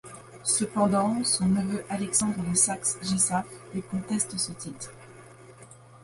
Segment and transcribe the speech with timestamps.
[0.43, 4.91] Cependant, son neveu Alexandre de Saxe-Gessaphe lui conteste ce titre.